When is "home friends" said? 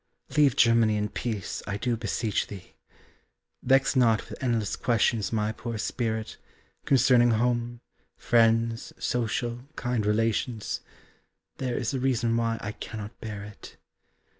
7.29-8.93